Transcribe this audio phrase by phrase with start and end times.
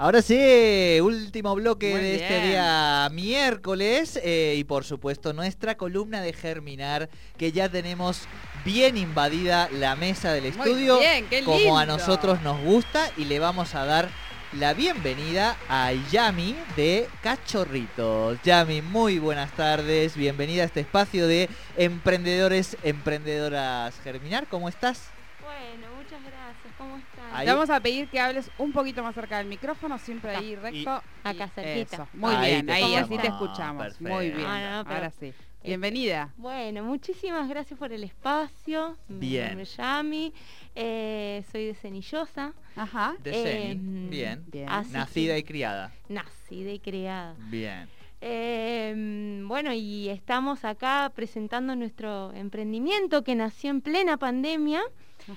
[0.00, 6.22] Ahora sí, último bloque Muy de este día miércoles eh, y por supuesto nuestra columna
[6.22, 8.22] de Germinar que ya tenemos
[8.64, 13.74] bien invadida la mesa del estudio bien, como a nosotros nos gusta y le vamos
[13.74, 14.08] a dar
[14.58, 18.38] la bienvenida a Yami de Cachorritos.
[18.42, 25.10] Yami, muy buenas tardes, bienvenida a este espacio de emprendedores, emprendedoras Germinar, ¿cómo estás?
[27.32, 27.46] Ahí.
[27.46, 31.02] Te vamos a pedir que hables un poquito más cerca del micrófono, siempre ahí recto.
[31.24, 31.96] Acá cerquita.
[31.96, 32.08] eso.
[32.14, 33.84] Muy Ahí bien, ahí así te escuchamos.
[33.84, 34.12] Perfecto.
[34.14, 34.46] Muy bien.
[34.46, 35.32] Ah, no, pero- Ahora sí.
[35.62, 36.32] Bienvenida.
[36.38, 38.96] Bueno, muchísimas gracias por el espacio.
[39.08, 39.60] Bien.
[39.60, 40.32] es Yami.
[40.74, 42.52] eh, soy de Cenillosa.
[42.76, 43.14] Ajá.
[43.22, 43.42] De Eh,
[43.74, 44.44] Ceni, bien.
[44.50, 44.68] Bien.
[44.70, 45.92] así Nacida y criada.
[46.08, 47.34] Nacida y criada.
[47.50, 47.88] Bien.
[48.22, 54.80] Eh, bueno, y estamos acá presentando nuestro emprendimiento que nació en plena pandemia.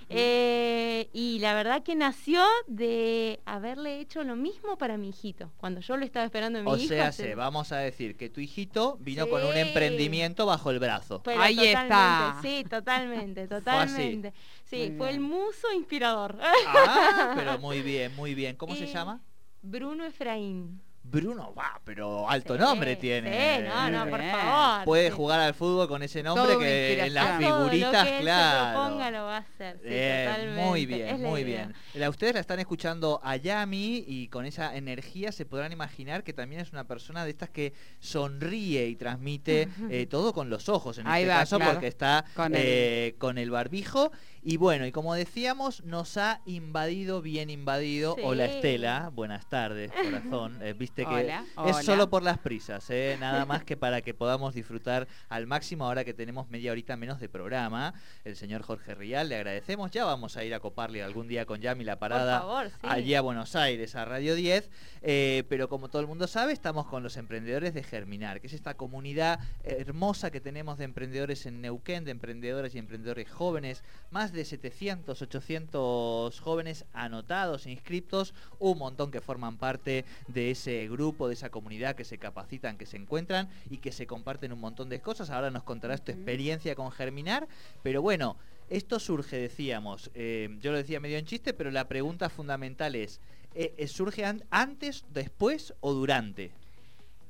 [0.10, 5.52] Eh, y la verdad que nació de haberle hecho lo mismo para mi hijito.
[5.58, 6.88] Cuando yo lo estaba esperando en mi O hija.
[6.88, 11.22] sea, se, vamos a decir que tu hijito vino con un emprendimiento bajo el brazo.
[11.24, 12.40] Pero Ahí totalmente, está.
[12.42, 14.34] Sí, totalmente, totalmente.
[14.66, 16.38] Sí, Muy fue el muso inspirador.
[16.42, 18.56] Ah, pero muy bien, muy bien.
[18.56, 19.22] ¿Cómo se Y- llama?
[19.62, 20.83] Bruno Efraín.
[21.14, 23.58] Bruno, va, pero alto Sí, nombre tiene.
[23.58, 24.84] Sí, no, no, por favor.
[24.86, 25.16] Puede sí.
[25.16, 27.40] jugar al fútbol con ese nombre que en las.
[27.40, 28.66] Todo figuritas, lo que él claro.
[28.66, 29.76] se proponga lo va a hacer.
[29.78, 31.74] Sí, Eh, muy bien, la muy bien.
[31.94, 36.34] La, ustedes la están escuchando a Yami y con esa energía se podrán imaginar que
[36.34, 40.98] también es una persona de estas que sonríe y transmite eh, todo con los ojos,
[40.98, 41.74] en Ahí este va, caso claro.
[41.74, 44.12] porque está Con eh, con el barbijo.
[44.46, 48.16] Y bueno, y como decíamos, nos ha invadido, bien invadido.
[48.16, 48.22] Sí.
[48.26, 50.60] Hola Estela, buenas tardes, corazón.
[50.64, 50.74] Eh,
[51.06, 53.18] Viste que Hola, es solo por las prisas, ¿eh?
[53.20, 57.20] nada más que para que podamos disfrutar al máximo ahora que tenemos media horita menos
[57.20, 57.94] de programa.
[58.24, 59.92] El señor Jorge Rial, le agradecemos.
[59.92, 62.74] Ya vamos a ir a coparle algún día con Yami la parada favor, sí.
[62.84, 64.70] allí a Buenos Aires, a Radio 10.
[65.02, 68.54] eh, pero como todo el mundo sabe, estamos con los emprendedores de Germinar, que es
[68.54, 73.84] esta comunidad hermosa que tenemos de emprendedores en Neuquén, de emprendedoras y emprendedores jóvenes.
[74.12, 80.93] Más de 700, 800 jóvenes anotados, inscriptos, un montón que forman parte de ese grupo,
[80.98, 84.90] de esa comunidad, que se capacitan, que se encuentran y que se comparten un montón
[84.90, 85.30] de cosas.
[85.32, 87.48] Ahora nos contarás tu experiencia con Germinar,
[87.82, 88.38] pero bueno.
[88.70, 93.20] Esto surge, decíamos, eh, yo lo decía medio en chiste, pero la pregunta fundamental es,
[93.54, 96.52] eh, eh, ¿surge an- antes, después o durante?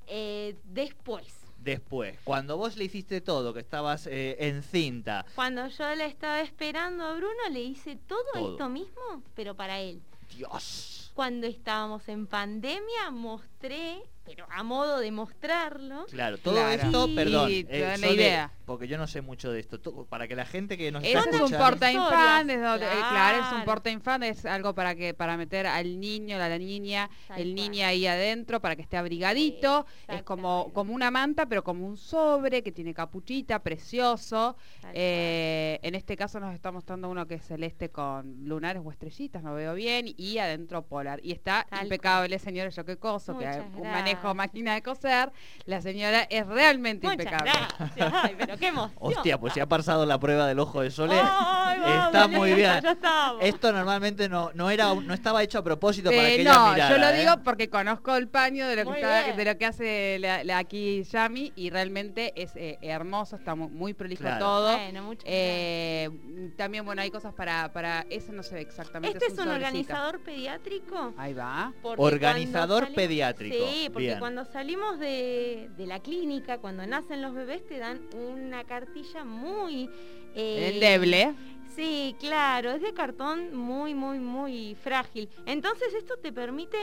[0.07, 1.25] Eh, después,
[1.57, 7.03] Después, cuando vos le hiciste todo, que estabas eh, encinta, cuando yo le estaba esperando
[7.06, 8.51] a Bruno, le hice todo, Todo.
[8.51, 10.01] esto mismo, pero para él.
[10.35, 16.69] Dios, Cuando estábamos en pandemia, mostré, pero a modo de mostrarlo, claro, todo Claro.
[16.81, 17.16] esto, Sí.
[17.16, 18.51] perdón, eh, la idea.
[18.66, 21.19] porque yo no sé mucho de esto, to- para que la gente que nos está
[21.19, 23.66] es un escuchando- porta infan, es Historias, donde- eh, claro, es un claro.
[23.66, 27.47] porta infan, es algo para que para meter al niño, a la niña, Tal el
[27.53, 27.56] cual.
[27.56, 31.85] niño ahí adentro para que esté abrigadito, Sí, es como como una manta, pero como
[31.85, 34.56] un sobre que tiene capuchita, precioso.
[34.94, 39.44] Eh, en este caso nos está mostrando uno que es celeste con lunares o estrellitas,
[39.44, 41.19] no veo bien, y adentro polar.
[41.23, 44.35] Y está Tal impecable, señora, yo qué coso, que Muchas un manejo gracias.
[44.35, 45.31] máquina de coser.
[45.66, 47.51] La señora es realmente Muchas impecable.
[47.79, 48.13] gracias.
[48.24, 48.97] Ay, pero qué emoción.
[49.00, 52.53] Hostia, pues si ha pasado la prueba del ojo de Sole, Ay, vamos, está muy
[52.53, 52.81] bien.
[52.81, 53.34] Ya.
[53.41, 56.72] Esto normalmente no, no era no estaba hecho a propósito para Eh, que ella no,
[56.74, 57.19] mirara, yo lo ¿eh?
[57.19, 60.44] digo porque conozco el paño de lo que, Muy está- de lo que hace la,
[60.44, 64.40] la- aquí Yami y realmente es eh, hermoso, está mu- muy, prolijo Claro.
[64.45, 64.78] todo.
[64.78, 66.09] Bueno, muchas Eh,
[66.57, 69.18] también, bueno, hay cosas para, para, ese no se ve exactamente.
[69.18, 71.13] Este es un organizador pediátrico.
[71.18, 71.74] Ahí va.
[71.81, 74.19] porque Organizador pediátrico, Sí, porque bien.
[74.19, 79.90] cuando salimos de, de la clínica, cuando nacen los bebés, te dan una cartilla muy...
[80.36, 81.34] eh, Endeble.
[81.75, 85.28] Sí, claro, es de cartón muy, muy, muy frágil.
[85.46, 86.78] Entonces esto te permite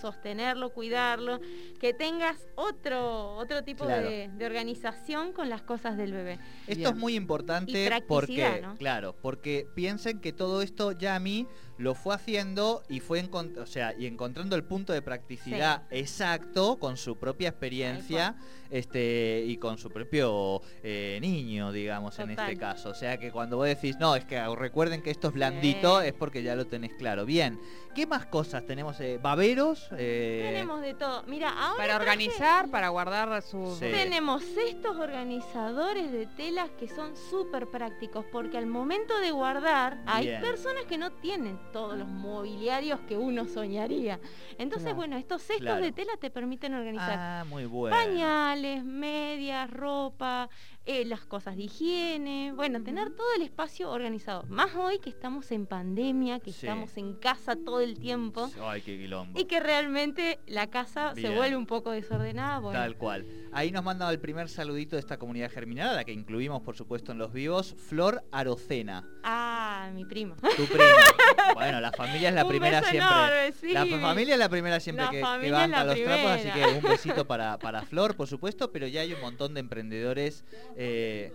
[0.00, 1.40] sostenerlo, cuidarlo,
[1.80, 4.08] que tengas otro, otro tipo Claro.
[4.10, 6.38] de, de organización con las cosas del bebé.
[6.66, 6.88] Esto Bien.
[6.90, 8.76] es muy importante porque, ¿no?
[8.76, 11.46] claro, porque piensen que todo esto Yami
[11.78, 16.78] lo fue haciendo y fue encont- o sea, y encontrando el punto de practicidad exacto
[16.78, 18.34] con su propia experiencia
[18.70, 22.90] este y con su propio eh, niño, digamos, en este caso.
[22.90, 26.08] O sea que cuando vos decís, no, es que recuerden que esto es blandito, Sí.
[26.08, 27.24] es porque ya lo tenés claro.
[27.24, 27.60] Bien,
[27.94, 28.98] ¿qué más cosas tenemos?
[29.00, 29.88] Eh, ¿Baberos?
[29.96, 31.22] Eh, Tenemos de todo.
[31.28, 33.74] Mira, ahora Para traje- organizar, para guardar sus...
[33.78, 33.86] Sí.
[33.90, 40.26] Tenemos estos organizadores de telas que son súper prácticos porque al momento de guardar hay
[40.40, 44.18] personas que no tienen todos los mobiliarios que uno soñaría.
[44.56, 44.96] Entonces, Claro.
[44.96, 45.84] bueno, estos cestos Claro.
[45.84, 47.94] de tela te permiten organizar Ah, muy bueno.
[47.94, 50.48] pañales, medias, ropa,
[50.86, 54.44] eh, las cosas de higiene, bueno, tener todo el espacio organizado.
[54.48, 56.66] Más hoy que estamos en pandemia, que Sí.
[56.66, 59.38] estamos en casa todo el tiempo Ay, qué quilombo.
[59.38, 61.28] y que realmente la casa Bien.
[61.30, 62.60] se vuelve un poco desordenada.
[62.60, 63.26] Bueno, Tal cual.
[63.52, 66.74] Ahí nos manda el primer saludito de esta comunidad germinal, a la que incluimos, por
[66.76, 69.55] supuesto, en los vivos, Flor Arocena, ah,
[69.90, 70.36] mi prima.
[70.56, 70.84] tu prima.
[71.54, 73.14] bueno, la familia es la Un primera beso siempre.
[73.14, 73.72] enorme, sí.
[73.72, 76.82] La familia es la primera siempre La que, que banca los trapos, así que un
[76.82, 80.44] besito para, para Flor, por supuesto, pero ya hay un montón de emprendedores.
[80.76, 81.32] eh,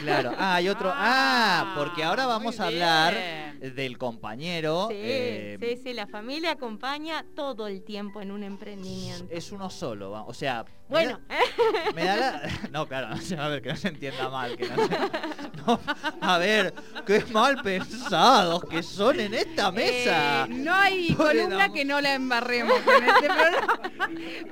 [0.00, 0.90] claro, ah, hay otro.
[0.94, 3.51] Ah, porque ahora vamos a hablar.
[3.70, 4.88] Del compañero.
[4.90, 9.26] Sí, eh, sí, sí, la familia acompaña todo el tiempo en un emprendimiento.
[9.30, 10.64] Es uno solo, o sea.
[10.64, 12.42] me Bueno, da- Me da la...
[12.72, 14.56] No, claro, a ver, que no se entienda mal.
[14.56, 14.98] Que no se-
[15.66, 15.80] no,
[16.20, 16.74] a ver,
[17.06, 20.44] qué mal pensados que son en esta mesa.
[20.44, 23.80] Eh, no hay Pobre columna que no la embarremos en este programa.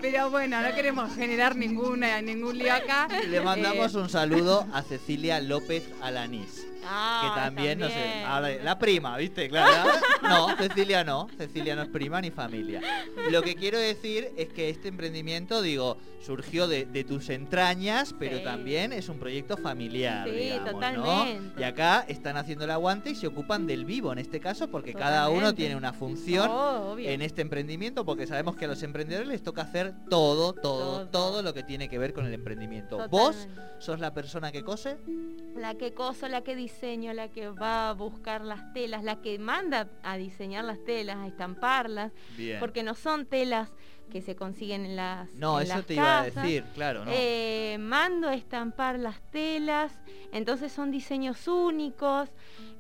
[0.01, 3.09] Pero bueno, no queremos generar ninguna, ningún lío acá.
[3.29, 6.67] Le mandamos Eh, un saludo a Cecilia López Alanís.
[6.85, 9.49] Ah, que también, no sé, ahora- la prima, ¿viste?
[9.49, 9.91] Claro.
[10.23, 12.81] No, Cecilia no, Cecilia no es prima ni familia.
[13.31, 18.39] Lo que quiero decir es que este emprendimiento, digo, surgió de, de tus entrañas, pero
[18.39, 18.45] Sí.
[18.45, 21.27] también es un proyecto familiar, Sí, digamos, ¿no?
[21.59, 24.93] Y acá están haciendo el aguante y se ocupan del vivo en este caso, porque
[24.95, 29.29] cada uno tiene una función Oh, en este emprendimiento, porque sabemos que a los emprendedores
[29.29, 31.09] les toca hacer todo, todo, Todo.
[31.09, 33.09] todo lo que tiene que ver con el emprendimiento.
[33.09, 33.49] ¿Vos
[33.79, 34.99] sos la persona que cose?
[35.57, 39.39] La que coso, la que diseño, la que va a buscar las telas, la que
[39.39, 42.59] manda a diseñar las telas, a estamparlas, Bien.
[42.61, 43.69] porque no son telas
[44.11, 47.11] que se consiguen en las No, en eso las te iba a decir, claro, ¿no?
[47.15, 49.93] Eh, mando a estampar las telas,
[50.33, 52.29] entonces son diseños únicos.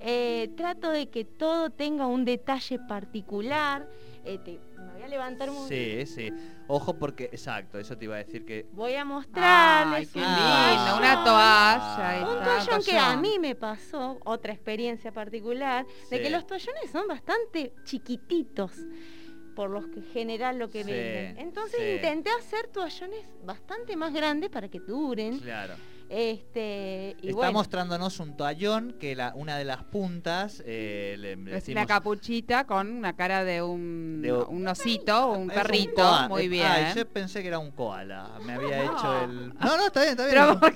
[0.00, 3.86] eh, trato de que todo tenga un detalle particular.
[4.24, 6.30] Eh, te- me voy a levantar un Sí, sí.
[6.66, 8.66] Ojo porque, exacto, eso te iba a decir que...
[8.72, 10.70] Voy a mostrarles Ay, qué un Ah.
[10.70, 12.28] lindo, una toalla.
[12.38, 17.08] Un toallón que a mí me pasó, otra experiencia particular, de que los toallones son
[17.08, 18.72] bastante chiquititos
[19.56, 21.38] por los que general lo que Sí, venden.
[21.38, 21.90] Entonces sí.
[21.96, 25.38] intenté hacer toallones bastante más grandes para que duren.
[25.40, 25.74] Claro.
[26.12, 31.36] Este, y Está bueno, mostrándonos un toallón que la, una de las puntas eh, le,
[31.36, 35.56] le Es decimos- una capuchita con una cara de un, De- un osito, un Es
[35.56, 36.28] perrito.
[36.28, 36.94] Muy eh, bien.
[36.96, 38.28] Yo pensé que era un koala.
[38.44, 38.92] Me había No.
[38.98, 39.48] hecho el.
[39.54, 40.58] No, no, está bien, está bien.
[40.60, 40.72] Pero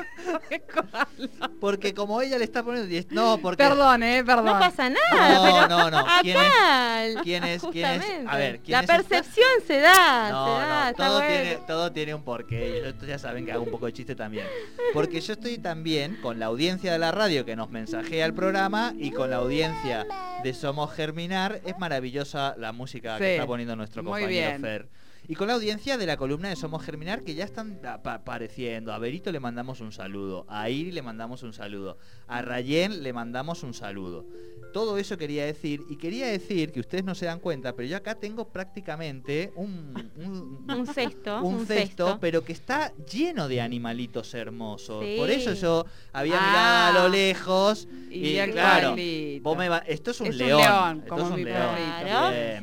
[1.60, 2.88] Porque como ella le está poniendo.
[2.90, 3.62] diez- No, porque.
[3.62, 4.46] Perdón, eh, perdón.
[4.46, 6.06] no pasa nada, No, pero no, no.
[6.22, 6.42] ¿Quién es?
[6.46, 8.26] acá, quién es- quién es?
[8.26, 8.96] A ver, ¿quién la es esta?
[8.96, 11.28] percepción se da, se No, da, no, está todo, bueno.
[11.42, 12.80] tiene, todo tiene un porqué.
[12.84, 14.46] y Esto ya saben que hago un poco de chiste también.
[14.94, 18.94] Porque yo estoy también con la audiencia de la radio que nos mensajea el programa
[18.96, 20.06] y con la audiencia
[20.42, 21.60] de Somos Germinar.
[21.66, 24.60] Es maravillosa la música que Sí, está poniendo nuestro muy compañero bien.
[24.62, 24.88] Fer.
[25.30, 28.92] Y con la audiencia de la columna de Somos Germinar que ya están apa- apareciendo.
[28.92, 30.44] A Berito le mandamos un saludo.
[30.48, 31.98] A Iri le mandamos un saludo.
[32.26, 34.26] A Rayén le mandamos un saludo.
[34.72, 35.82] Todo eso quería decir.
[35.88, 40.10] Y quería decir que ustedes no se dan cuenta, pero yo acá tengo prácticamente un,
[40.16, 42.18] un- Un cesto, un un cesto, cesto.
[42.20, 45.04] pero que está lleno de animalitos hermosos.
[45.04, 45.14] Sí.
[45.16, 46.90] Por eso yo había Ah.
[46.90, 47.86] mirado a lo lejos.
[48.10, 48.96] Y, claro.
[49.42, 50.60] Vos me va- Esto es un Es león.
[50.60, 51.74] león, esto como es un mi león.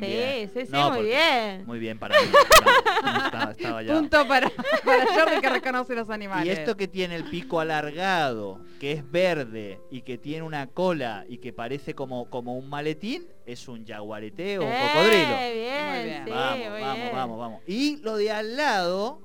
[0.00, 1.64] sí, sí, sí, No, muy bien.
[1.66, 2.28] Muy bien para mí.
[3.04, 3.94] No, estaba, estaba ya.
[3.94, 4.50] Punto para,
[4.84, 6.46] para Jordi que reconoce los animales.
[6.46, 11.24] Y esto que tiene el pico alargado, que es verde y que tiene una cola
[11.28, 15.36] y que parece como, como un maletín, es un jaguarete o un Eh, cocodrilo.
[15.36, 16.24] bien, Muy bien.
[16.24, 17.12] sí, vamos, muy vamos, bien.
[17.12, 17.60] vamos, vamos.
[17.66, 19.20] Y lo de al lado,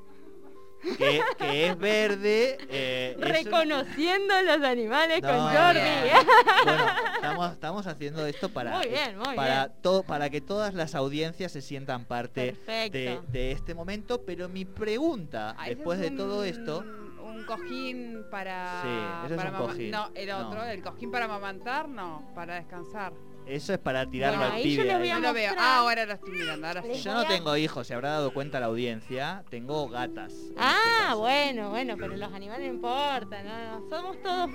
[0.98, 2.58] que, que es verde.
[2.70, 5.80] eh, es Reconociendo los animales No, con Jordi.
[5.80, 6.64] no.
[6.66, 6.86] Bueno,
[7.16, 9.82] estamos, estamos haciendo esto para, Muy bien, muy para, bien.
[9.82, 14.22] to- para que todas las audiencias se sientan parte de, de este momento.
[14.26, 16.84] Pero mi pregunta, Ah, después es de todo esto,
[17.24, 18.82] Un cojín para.
[18.84, 19.92] Sí, es un cojín.
[19.92, 20.48] No, el No.
[20.50, 23.14] otro, el cojín para amamantar, no, para descansar.
[23.46, 24.84] Eso es para tirarlo Bueno, al ahí yo
[25.20, 25.50] No veo.
[25.50, 25.56] mostrar.
[25.58, 27.02] Ah, ahora lo estoy mirando, ahora sí.
[27.02, 29.44] Yo no a- tengo hijos, se habrá dado cuenta la audiencia.
[29.50, 30.32] Tengo gatas.
[30.34, 34.50] este Ah, bueno, bueno, pero los animales no importan, no, no, somos todos.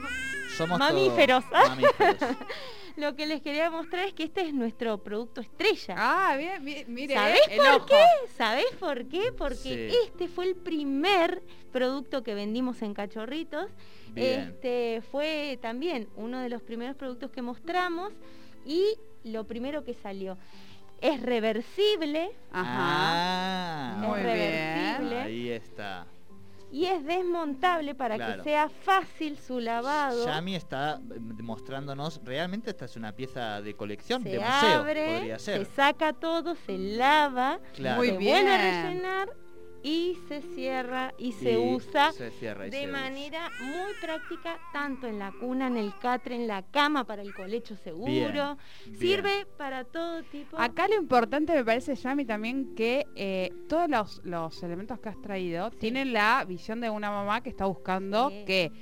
[0.56, 1.44] Somos mamíferos.
[1.50, 2.16] todos mamíferos.
[2.96, 5.94] Lo que les quería mostrar es que este es nuestro producto estrella.
[5.96, 7.86] Ah, bien, bien, mire, ¿Sabés el por ojo.
[7.86, 8.04] qué?
[8.36, 9.30] ¿Sabés por qué?
[9.30, 9.96] Porque Sí.
[10.06, 11.40] este fue el primer
[11.70, 13.70] producto que vendimos en Cachorritos.
[14.08, 14.40] Bien.
[14.40, 18.12] Este fue también uno de los primeros productos que mostramos
[18.64, 20.36] y lo primero que salió.
[21.00, 22.64] Es reversible Ajá.
[22.70, 24.36] Ah, Muy es bien.
[24.36, 26.06] reversible ahí está.
[26.72, 28.42] y es desmontable para Claro.
[28.42, 30.26] que sea fácil su lavado.
[30.26, 35.14] Yami está eh, mostrándonos, realmente esta es una pieza de colección, se de museo, abre,
[35.14, 35.66] podría se ser.
[35.74, 37.98] saca todo, se lava, Claro.
[37.98, 38.44] Muy se bien.
[38.44, 39.28] vuelve a rellenar
[39.82, 43.00] y se cierra y se Y usa se cierra y de se usa.
[43.00, 47.32] manera muy práctica, tanto en la cuna, en el catre, en la cama para el
[47.34, 48.58] colecho seguro.
[48.86, 50.58] Bien, Sirve para todo tipo.
[50.58, 55.20] Acá lo importante me parece, Yami, también que eh, todos los, los elementos que has
[55.22, 58.44] traído tienen la visión de una mamá que está buscando Sí.
[58.46, 58.72] que,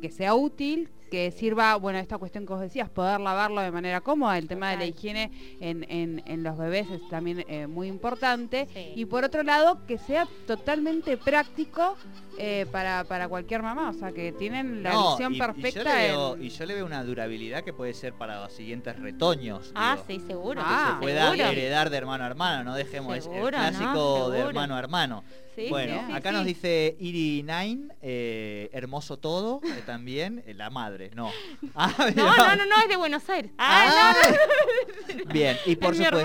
[0.00, 4.00] que sea útil, que sirva, bueno, esta cuestión que vos decías, poder lavarlo de manera
[4.00, 7.86] cómoda, el tema de la higiene en, en- en los bebés es también eh, muy
[7.86, 8.66] importante.
[8.72, 8.92] Sí.
[8.96, 11.98] Y por otro lado, que sea totalmente práctico
[12.38, 15.92] eh, para, para cualquier mamá, o sea, que tienen la No, perfecta Y yo, le
[15.92, 19.70] veo, en- y yo le veo una durabilidad que puede ser para los siguientes retoños.
[19.74, 20.60] Ah, digo, sí, seguro.
[20.62, 21.48] que Ah, se pueda seguro.
[21.50, 23.50] heredar de hermano a hermano, no dejemos el Seguro, ¿no?
[23.50, 25.24] clásico de hermano a hermano.
[25.54, 26.36] Sí, bueno, sí, acá sí.
[26.36, 31.30] nos dice Iri Nine, eh, hermoso todo, eh, también, eh, la madre, no.
[31.74, 33.52] Ah, No, no, no, no, es de Buenos Aires.
[33.58, 34.32] Ah, Ah,
[35.32, 36.24] Bien, y por supuesto,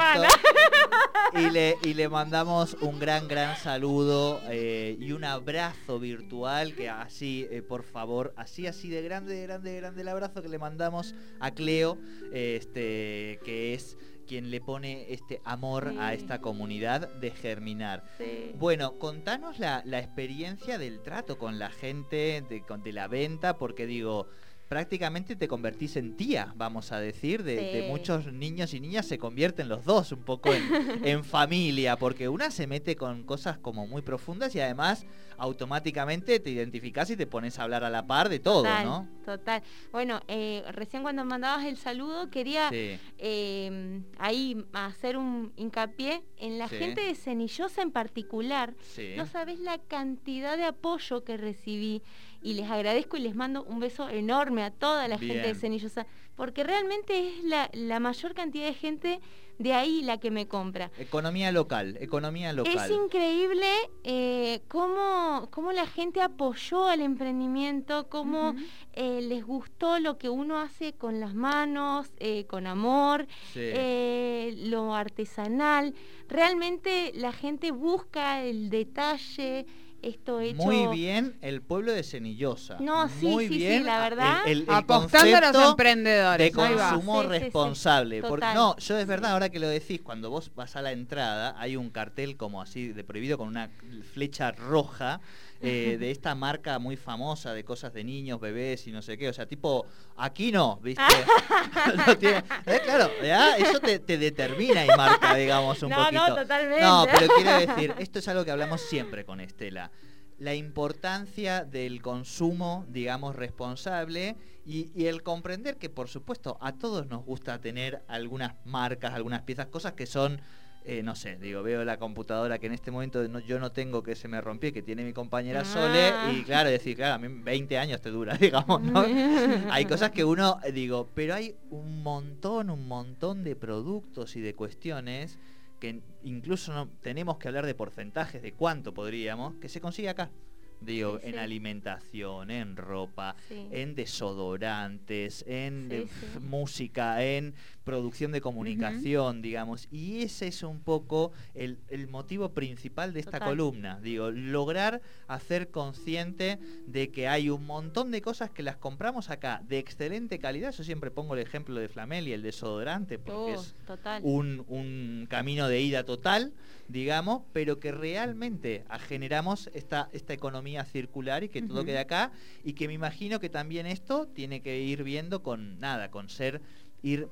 [1.33, 6.89] y le, y le mandamos un gran, gran saludo eh, y un abrazo virtual, que
[6.89, 10.57] así, por favor, así, así de grande, de grande, de grande el abrazo que le
[10.59, 11.97] mandamos a Cleo,
[12.31, 18.03] este, que es quien le pone este amor a esta comunidad de germinar.
[18.17, 18.51] sí.
[18.59, 24.27] Bueno, contanos la, la experiencia del trato con la gente, de, la venta, porque digo,
[24.67, 29.69] prácticamente te convertís en tía, vamos a decir, de, muchos niños y niñas se convierten
[29.69, 30.63] los dos un poco en,
[31.05, 35.05] en familia, porque una se mete con cosas como muy profundas y además
[35.37, 39.07] automáticamente te identificás y te pones a hablar a la par de todo, total, ¿no?
[39.25, 39.61] Total.
[39.91, 46.57] Bueno, eh, recién cuando mandabas el saludo quería Sí, eh, ahí hacer un hincapié en
[46.57, 46.75] la Sí.
[46.77, 48.73] gente de Cenillosa en particular.
[48.81, 49.13] sí.
[49.17, 52.01] No sabes la cantidad de apoyo que recibí
[52.41, 55.55] y les agradezco y les mando un beso enorme a toda la gente de.
[55.55, 56.05] Cenillosa,
[56.37, 59.19] porque realmente es la, la mayor cantidad de gente
[59.57, 60.91] de ahí la que me compra.
[60.99, 62.77] Economía local, economía local.
[62.77, 63.65] Es increíble
[64.03, 68.53] eh, cómo, cómo la gente apoyó al emprendimiento, cómo
[68.93, 73.61] eh, les gustó lo que uno hace con las manos, eh, con amor, Sí.
[73.63, 75.95] eh, lo artesanal.
[76.29, 79.65] Realmente la gente busca el detalle,
[80.01, 80.55] esto hecho...
[80.63, 82.77] Muy bien el pueblo de Cenillosa.
[82.79, 84.41] No, sí, Muy sí, sí, bien la verdad.
[84.45, 86.47] el- el- el Apostando a los concepto emprendedores.
[86.47, 87.39] de consumo Sí, sí, sí.
[87.39, 88.21] responsable.
[88.21, 91.55] Porque no, yo es verdad, ahora que lo decís, cuando vos vas a la entrada,
[91.57, 93.69] hay un cartel como así de prohibido con una
[94.13, 95.19] flecha roja.
[95.61, 99.29] Eh, de esta marca muy famosa de cosas de niños, bebés y no sé qué,
[99.29, 99.85] o sea, tipo,
[100.15, 101.01] aquí no, ¿viste?
[102.07, 106.27] No tiene- eh, claro, ya, eso te, te determina y marca, digamos, un no, poquito.
[106.29, 106.81] no, totalmente.
[106.81, 109.91] No, pero quiero decir, esto es algo que hablamos siempre con Estela.
[110.39, 114.35] La importancia del consumo, digamos, responsable
[114.65, 119.41] y, y el comprender que, por supuesto, a todos nos gusta tener algunas marcas, algunas
[119.41, 120.39] piezas, cosas que son,
[120.89, 124.01] eh, no sé, digo, veo la computadora que en este momento no- yo no tengo
[124.01, 126.31] que se me rompió, que tiene mi compañera Sole, Ah.
[126.33, 129.03] y claro, decir, claro, a mí 20 años te dura, digamos, ¿no?
[129.71, 134.41] hay cosas que uno, eh, digo, pero hay un montón, un montón de productos y
[134.41, 135.37] de cuestiones
[135.79, 140.31] que incluso no tenemos que hablar de porcentajes de cuánto podríamos, que se consigue acá.
[140.79, 141.39] Digo, Sí, en sí.
[141.39, 143.67] alimentación, en ropa, Sí.
[143.71, 146.07] en desodorantes, en
[146.41, 147.53] música, en
[147.87, 149.87] producción de comunicación, digamos.
[149.89, 153.47] Y ese es un poco el, el motivo principal de esta Total.
[153.49, 153.99] columna.
[154.01, 159.61] Digo, lograr hacer consciente de que hay un montón de cosas que las compramos acá
[159.65, 160.73] de excelente calidad.
[160.73, 163.75] Yo siempre pongo el ejemplo de Flamel y el desodorante, porque Oh, es
[164.21, 166.51] un, un camino de ida total,
[166.89, 171.85] digamos, pero que realmente generamos esta, esta economía circular y que todo Ujú.
[171.87, 172.31] quede acá
[172.65, 176.61] y que me imagino que también esto tiene que ir viendo con nada, con ser,
[177.01, 177.29] ir...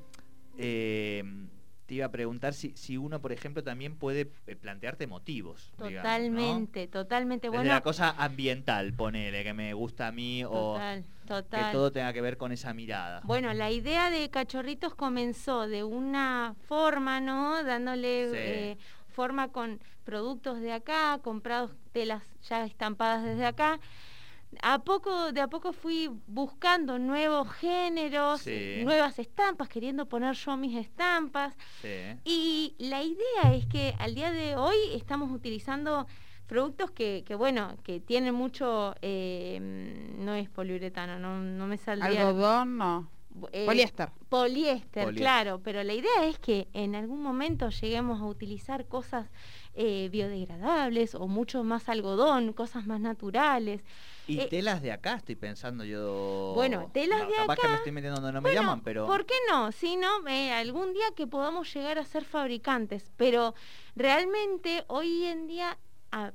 [0.57, 1.23] eh,
[1.85, 5.71] te iba a preguntar si, si uno, por ejemplo, también puede eh, plantearte motivos.
[5.77, 5.97] digamos, ¿no?
[6.01, 7.47] Totalmente, totalmente.
[7.47, 11.65] Desde Bueno, la cosa ambiental, ponele, que me gusta a mí total, o total.
[11.65, 13.21] que todo tenga que ver con esa mirada.
[13.23, 17.63] Bueno, la idea de Cachorritos comenzó de una forma, ¿no?
[17.63, 18.35] Dándole Sí.
[18.35, 18.77] eh,
[19.09, 23.79] forma con productos de acá, comprados telas ya estampadas desde acá.
[24.61, 28.81] A poco, de a poco fui buscando nuevos géneros, Sí.
[28.83, 31.55] nuevas estampas, queriendo poner yo mis estampas.
[31.81, 31.89] Sí.
[32.23, 36.07] Y la idea es que al día de hoy estamos utilizando
[36.47, 39.59] productos que, que bueno, que tienen mucho, eh,
[40.19, 42.27] no es poliuretano, no, no me saldría...
[42.27, 43.09] Algodón, no.
[43.51, 44.09] eh, Poliéster.
[44.29, 45.15] Poliéster, Poliéster.
[45.15, 49.27] claro, pero la idea es que en algún momento lleguemos a utilizar cosas
[49.73, 53.81] eh, biodegradables o mucho más algodón, cosas más naturales.
[54.27, 56.51] Y Eh, telas de acá, estoy pensando yo.
[56.55, 59.05] Bueno, telas No, de capaz que acá- me estoy metiendo donde no me llaman, pero.
[59.05, 59.71] ¿Por qué no?
[59.71, 63.53] Si no, eh, algún día que podamos llegar a ser fabricantes, pero
[63.95, 65.77] realmente hoy en día,
[66.11, 66.31] a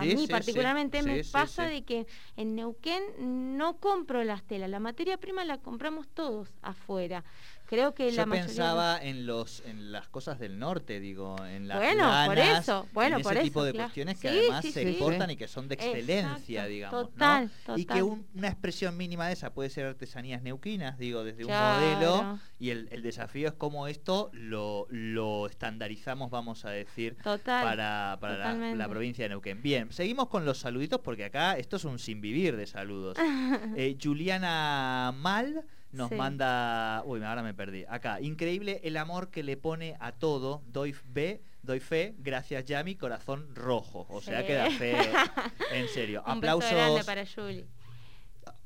[0.00, 2.06] Sí, mí sí, particularmente Sí, me pasa de que
[2.36, 7.24] en Neuquén no compro las telas, la materia prima la compramos todos afuera.
[7.66, 11.66] Creo que la Yo de- pensaba en los en las cosas del norte, digo, en
[11.68, 13.86] las Bueno, por eso, bueno, en ese por tipo eso, de claro.
[13.88, 14.88] cuestiones que Sí, además sí, se sí.
[14.90, 17.74] exportan y que son de excelencia, Exacto, digamos, total, ¿no?
[17.78, 18.02] Y que total.
[18.04, 22.70] un- una expresión mínima de esa puede ser artesanías neuquinas, digo, desde un modelo y
[22.70, 27.64] el, el desafío es cómo esto lo, lo estandarizamos, vamos a decir, Total.
[27.64, 29.60] para, para la, la provincia de Neuquén.
[29.62, 33.18] Bien, seguimos con los saluditos porque acá esto es un sin vivir de saludos.
[33.76, 35.64] Eh, Juliana Mal
[35.96, 36.14] nos Sí.
[36.14, 37.02] manda.
[37.06, 37.84] Uy, ahora me perdí.
[37.88, 40.62] Acá, increíble el amor que le pone a todo.
[40.68, 44.06] Doy fe, doy fe, gracias Yami, corazón rojo.
[44.10, 44.46] O sea Sí.
[44.46, 44.96] que da fe.
[45.72, 46.22] En serio.
[46.26, 47.06] Un beso grande aplausos.
[47.06, 47.66] para Julie.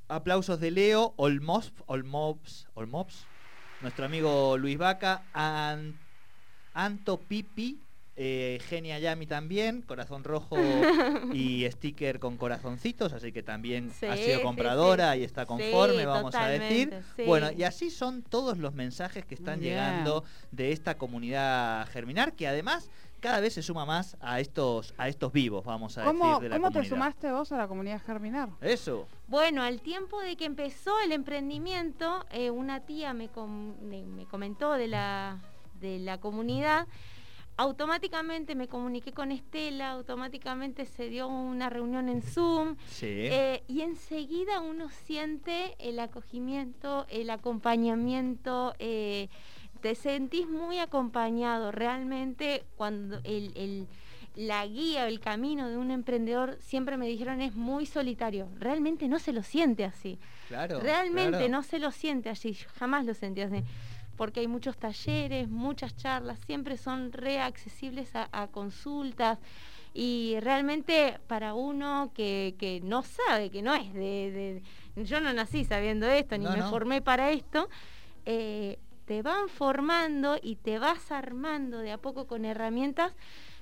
[0.08, 3.24] Aplausos de Leo, Olmos, Olmops, Olmops,
[3.80, 5.96] nuestro amigo Luis Vaca, An-
[6.74, 7.80] Anto Pipi,
[8.22, 10.56] eh, Genia Yami también, corazón rojo
[11.32, 15.20] y sticker con corazoncitos, así que también Sí, ha sido compradora sí.
[15.20, 16.94] y está Sí, conforme, vamos a decir.
[17.26, 22.46] Bueno, y así son todos los mensajes que están llegando de esta comunidad germinar, que
[22.46, 26.42] además cada vez se suma más a estos, a estos vivos, vamos a ¿Cómo, decir,
[26.42, 28.50] de la cómo te sumaste vos a la comunidad Germinar?
[28.60, 29.08] Eso.
[29.28, 34.24] Bueno, al tiempo de que empezó el emprendimiento, eh, una tía me, com- me- me
[34.26, 35.38] comentó de la,
[35.80, 36.86] de la comunidad.
[37.60, 43.04] Automáticamente me comuniqué con Estela, automáticamente se dio una reunión en Zoom Sí.
[43.06, 49.28] eh, y enseguida uno siente el acogimiento, el acompañamiento, eh,
[49.82, 53.86] te sentís muy acompañado realmente cuando el, el-
[54.36, 59.06] la guía o el camino de un emprendedor siempre me dijeron es muy solitario, realmente
[59.06, 60.18] no se lo siente así.
[60.48, 60.80] Claro.
[60.80, 61.48] Realmente claro.
[61.50, 63.62] no se lo siente así, yo jamás lo sentí así,
[64.20, 69.38] porque hay muchos talleres, muchas charlas, siempre son reaccesibles a, a consultas
[69.94, 74.62] y realmente para uno que, que no sabe, que no es de,
[74.94, 76.68] de- Yo no nací sabiendo esto, ni No, me no.
[76.68, 77.70] formé para esto.
[78.26, 83.14] eh, te van formando y te vas armando de a poco con herramientas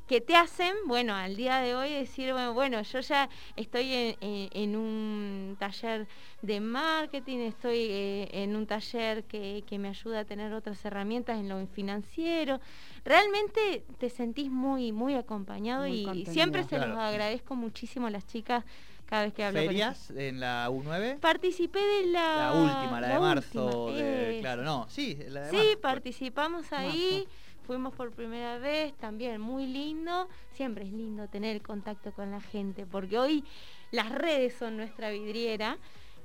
[0.09, 4.17] que te hacen, bueno, al día de hoy decir, bueno, bueno yo ya estoy en,
[4.21, 6.09] en- en un taller
[6.43, 11.39] de marketing, estoy eh, en un taller que, que me ayuda a tener otras herramientas
[11.39, 12.59] en lo financiero.
[13.05, 16.33] Realmente te sentís muy, muy acompañado Muy y contenido.
[16.33, 16.93] siempre se Claro.
[16.93, 18.65] los agradezco muchísimo a las chicas
[19.07, 19.61] cada vez que hablo.
[19.61, 21.19] ¿Ferias en la U9?
[21.19, 22.37] Participé de la...
[22.37, 23.85] La última, la de marzo.
[23.87, 25.81] última, de- claro, no, sí, la de Sí, marzo.
[25.81, 27.27] participamos ahí,
[27.69, 30.27] fuimos por primera vez, también muy lindo.
[30.55, 33.45] Siempre es lindo tener el contacto con la gente, porque hoy
[33.91, 35.77] las redes son nuestra vidriera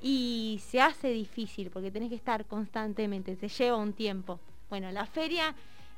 [0.01, 4.39] y se hace difícil porque tenés que estar constantemente, te lleva un tiempo.
[4.69, 5.53] Bueno, la feria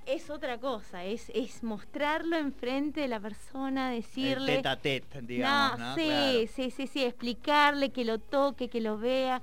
[0.07, 4.55] es otra cosa, es, es mostrarlo enfrente de la persona, El decirle...
[4.57, 5.93] tete a tete, digamos, ¿no?
[5.95, 6.47] sí, Claro.
[6.55, 9.41] sí, sí, sí, explicarle que lo toque, que lo vea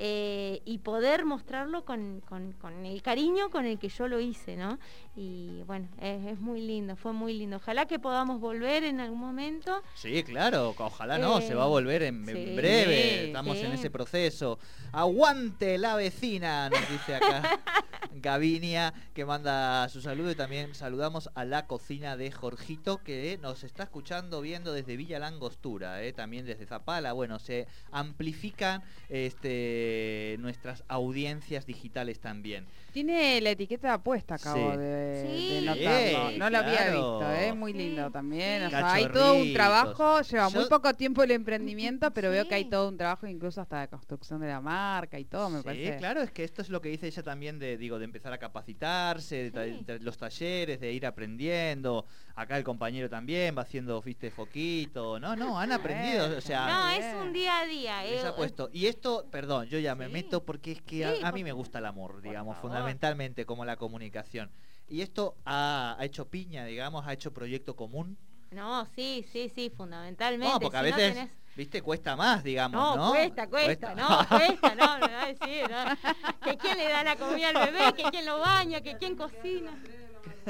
[0.00, 4.56] eh, y poder mostrarlo con, con- con el cariño con el que yo lo hice,
[4.56, 4.78] ¿no?
[5.20, 7.56] Y bueno, es, es muy lindo, fue muy lindo.
[7.56, 9.82] Ojalá que podamos volver en algún momento.
[9.94, 13.64] Sí, claro, ojalá no, se va a Eh, volver en, breve, estamos sí.
[13.64, 14.60] en ese proceso.
[14.92, 17.42] Aguante la vecina, nos dice acá
[18.12, 23.64] Gavinia, que manda su saludo y también saludamos a la cocina de Jorgito, que nos
[23.64, 27.12] está escuchando, viendo desde Villa Langostura, eh, también desde Zapala.
[27.12, 32.66] Bueno, se amplifican este, nuestras audiencias digitales también.
[32.92, 34.78] Tiene la etiqueta puesta, acabo Sí.
[34.78, 36.30] de, Sí, de notarlo.
[36.30, 37.52] sí, No lo había visto, ¿eh?
[37.52, 38.62] muy Sí, lindo también.
[38.62, 38.70] O sí.
[38.70, 42.64] sea, hay todo un trabajo, lleva muy poco tiempo el emprendimiento, pero veo que hay
[42.64, 42.70] Sí.
[42.70, 45.96] todo un trabajo incluso hasta de construcción de la marca y todo, me sí, parece.
[45.98, 48.38] claro, es que esto es lo que dice ella también de, digo, de empezar a
[48.38, 50.04] capacitarse, de, Sí.
[50.04, 52.06] los talleres, de ir aprendiendo.
[52.34, 55.18] Acá el compañero también va haciendo, viste, foquito.
[55.18, 58.06] No, no, han aprendido, o sea, no, es un día a día.
[58.06, 58.70] eh, ha puesto.
[58.72, 60.12] Y esto, perdón, yo ya me Sí.
[60.12, 63.64] meto porque es que a, Sí, a mí me gusta el amor, digamos, fundamentalmente como
[63.64, 64.50] la comunicación.
[64.88, 68.16] Y esto ha, ha hecho piña, digamos, ha hecho proyecto común.
[68.50, 70.50] No, sí, sí, sí, fundamentalmente.
[70.52, 73.10] No, porque a no veces, tenés- viste, cuesta más, digamos, No, ¿no?
[73.10, 75.06] cuesta, cuesta, no, cuesta, no, no,
[75.44, 75.84] sí, no.
[76.42, 79.72] Que quién le da la comida al bebé, que quién lo baña, que quién cocina.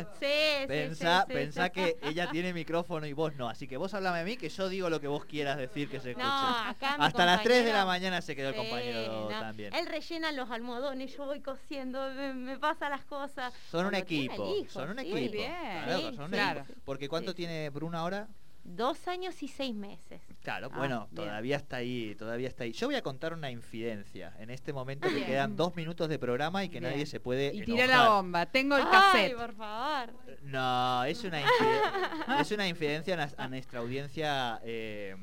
[0.21, 1.71] Sí, Pensá, sí, sí, pensá sí.
[1.71, 4.69] que ella tiene micrófono y vos no, así que vos hablame a mí que yo
[4.69, 6.27] digo lo que vos quieras decir que se escuche.
[6.27, 9.41] No, acá mi Hasta las 3 de la mañana se quedó el compañero no.
[9.41, 9.75] también.
[9.75, 13.53] Él rellena los almohadones, yo voy cociendo, me, me pasa las cosas.
[13.71, 15.17] Son un Cuando tiene equipo, hijo, son un equipo.
[15.33, 15.53] bien.
[15.85, 16.81] claro, son un sí, equipo.
[16.85, 18.29] Porque ¿cuánto tiene Bruna ahora?
[18.77, 20.21] Dos años y seis meses.
[20.43, 21.27] Claro, Ah, bueno, bien.
[21.27, 22.73] todavía está ahí, todavía está ahí.
[22.73, 24.35] Yo voy a contar una infidencia.
[24.39, 25.27] En este momento que Bien.
[25.27, 26.93] quedan dos minutos de programa y que Bien.
[26.93, 28.47] nadie se puede Y tiré la bomba.
[28.47, 29.37] Tengo el Ay, cassette.
[29.37, 30.13] por favor.
[30.43, 34.61] No, es una infidencia, es una infidencia a, nuestra audiencia.
[34.63, 35.17] eh,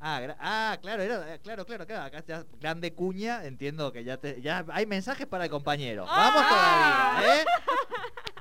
[0.00, 2.02] ah, ah, claro, era, claro, claro, claro.
[2.04, 6.04] Acá ya grande cuña, entiendo que ya te, ya hay mensajes para el compañero.
[6.04, 7.16] Vamos Ah.
[7.18, 7.44] todavía, ¿eh?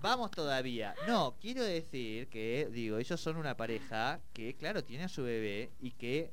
[0.03, 0.93] Vamos todavía.
[1.07, 5.71] No, quiero decir que, digo, ellos son una pareja que, claro, tiene a su bebé
[5.81, 6.29] y que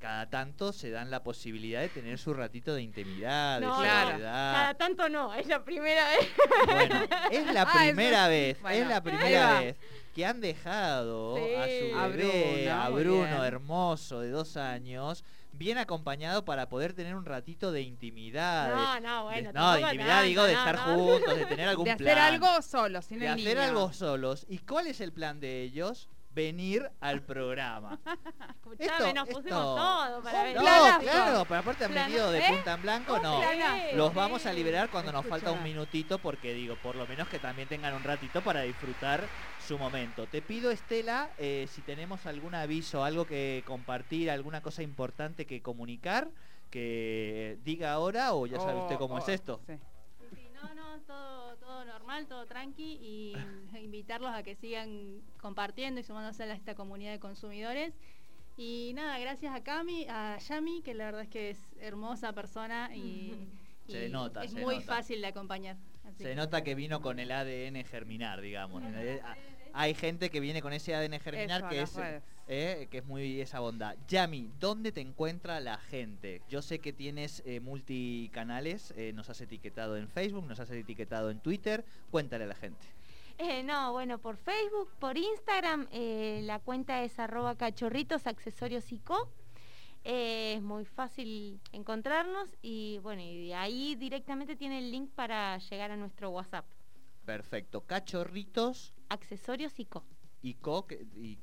[0.00, 4.10] cada tanto se dan la posibilidad de tener su ratito de intimidad, de No, Claro.
[4.10, 4.52] soledad.
[4.54, 6.28] Cada tanto no, es la primera vez.
[6.66, 6.96] Bueno,
[7.30, 9.76] es la Ah, primera es- vez, bueno, es la primera vez
[10.16, 11.54] que han dejado Sí.
[11.54, 15.22] a su A bebé, Bruno, a Bruno, hermoso, de dos años,
[15.62, 18.68] bien acompañado para poder tener un ratito de intimidad.
[18.68, 19.52] de- No, no, de- bueno.
[19.54, 20.82] no, de tampoco intimidad digo de no, estar no.
[20.94, 22.18] juntos, de tener algún De hacer plan.
[22.34, 23.60] algo solo, sin de el hacer niño.
[23.68, 24.44] algo solos.
[24.48, 26.08] ¿Y cuál es el plan de ellos?
[26.34, 27.98] Venir al programa.
[28.56, 30.56] Escuchame, Esto- nos pusimos esto- todo para ver.
[30.56, 33.40] No, claro, pero aparte han venido de punta en blanco, no.
[33.94, 37.38] Los vamos a liberar cuando nos falta un minutito porque digo, por lo menos que
[37.38, 39.22] también tengan un ratito para disfrutar
[39.66, 40.26] su momento.
[40.26, 45.60] Te pido, Estela, eh, si tenemos algún aviso, algo que compartir, alguna cosa importante que
[45.62, 46.28] comunicar,
[46.70, 49.60] que diga ahora o ya sabe usted O- cómo es o- esto.
[49.66, 49.74] sí.
[50.18, 51.41] Sí, sí, no, no, todo,
[51.82, 53.32] todo normal, todo tranqui y
[53.82, 57.94] invitarlos a que sigan compartiendo y sumándose a esta comunidad de consumidores.
[58.56, 62.94] Y nada, gracias a Cami, a Yami, que la verdad es que es hermosa persona
[62.94, 63.48] y,
[63.86, 64.86] Se y nota, es se muy nota.
[64.86, 65.76] fácil de acompañar.
[66.06, 68.82] Así Se nota que vino con el ADN germinar, digamos.
[68.86, 69.20] Eh,
[69.72, 72.22] Hay gente que viene con ese ADN germinar Eso, que es redes.
[72.54, 73.96] Eh, que es muy esa bondad.
[74.08, 76.42] Yami, ¿dónde te encuentra la gente?
[76.50, 81.30] Yo sé que tienes eh, multicanales, eh, nos has etiquetado en Facebook, nos has etiquetado
[81.30, 81.82] en Twitter.
[82.10, 82.86] Cuéntale a la gente.
[83.38, 89.30] Eh, no, bueno, por Facebook, por Instagram, la cuenta es arroba cachorritos accesorios y co.
[90.04, 95.96] Es muy fácil encontrarnos y bueno, y ahí directamente tiene el link para llegar a
[95.96, 96.66] nuestro WhatsApp.
[97.24, 97.80] Perfecto.
[97.86, 100.04] Cachorritos Accesorios y co.
[100.42, 100.86] y co.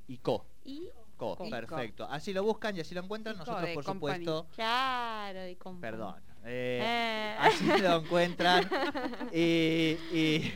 [0.07, 0.45] y co.
[0.69, 1.49] Y Co, Co.
[1.49, 2.05] perfecto.
[2.05, 3.35] Así lo buscan y así lo encuentran.
[3.35, 4.25] Y Nosotros, de por company.
[4.25, 6.15] supuesto, claro, y con perdón.
[6.45, 7.35] eh, Eh.
[7.39, 8.69] Así lo encuentran.
[9.33, 10.53] Y, y,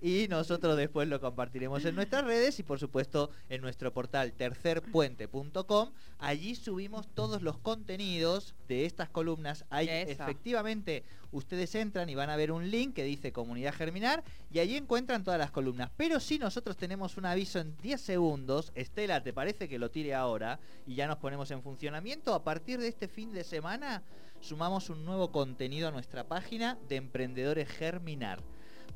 [0.24, 5.90] y nosotros después lo compartiremos en nuestras redes y por supuesto en nuestro portal tercerpuente.com.
[6.18, 9.64] Allí subimos todos los contenidos de estas columnas.
[9.70, 9.90] Eso.
[10.22, 14.76] efectivamente ustedes entran y van a ver un link que dice Comunidad Germinar y allí
[14.76, 15.90] encuentran todas las columnas.
[15.96, 20.14] Pero si nosotros tenemos un aviso en 10 segundos, Estela, ¿te parece que lo tire
[20.14, 22.34] ahora y ya nos ponemos en funcionamiento?
[22.34, 24.02] A partir de este fin de semana
[24.40, 28.40] sumamos un nuevo contenido a nuestra página de Emprendedores Germinar.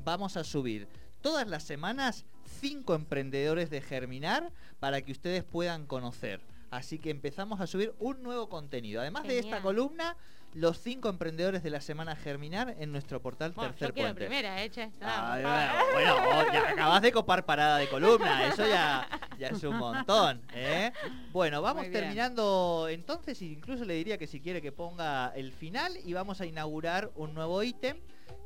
[0.03, 0.87] Vamos a subir
[1.21, 2.25] todas las semanas
[2.61, 6.41] cinco emprendedores de Germinar para que ustedes puedan conocer.
[6.69, 9.01] Así que empezamos a subir un nuevo contenido.
[9.01, 10.17] Además de esta columna,
[10.53, 14.21] los cinco emprendedores de la semana Germinar en nuestro portal Bueno, Tercer yo Puente.
[14.25, 14.89] primera, eh, che.
[15.01, 15.37] Ah,
[15.93, 19.07] bueno, bueno, ya acabas de copar parada de columna, eso ya,
[19.37, 20.41] ya es un montón.
[20.53, 20.91] ¿eh?
[21.31, 26.13] Bueno, vamos terminando entonces, incluso le diría que si quiere que ponga el final y
[26.13, 27.97] vamos a inaugurar un nuevo ítem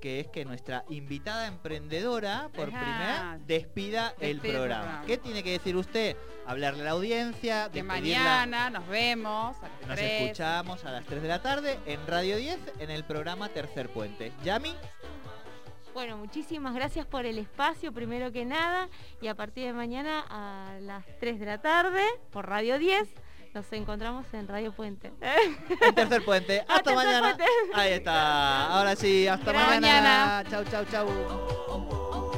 [0.01, 2.79] que es que nuestra invitada emprendedora por Ajá.
[2.79, 4.81] primera despida el Despide el programa.
[4.83, 5.05] programa.
[5.07, 6.17] ¿Qué tiene que decir usted?
[6.45, 9.55] Hablarle a la audiencia, Que mañana nos vemos.
[9.57, 10.21] a las Nos tres.
[10.23, 14.33] escuchamos a las 3 de la tarde en Radio 10 en el programa Tercer Puente.
[14.43, 14.75] Yami.
[15.93, 18.87] Bueno, muchísimas gracias por el espacio, primero que nada,
[19.21, 23.07] y a partir de mañana a las 3 de la tarde, por Radio 10,
[23.53, 25.11] nos encontramos en Radio Puente.
[25.81, 26.61] En Tercer Puente.
[26.67, 27.37] Hasta Tercer mañana.
[27.37, 27.53] Puente.
[27.73, 28.67] Ahí está.
[28.67, 30.43] Ahora sí, hasta mañana.
[30.49, 32.30] Chau, chau, chau.